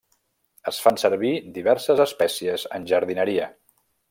Es 0.71 0.79
fan 0.85 0.97
servir 1.01 1.33
diverses 1.59 2.03
espècies 2.09 2.67
en 2.79 2.89
jardineria. 2.95 3.53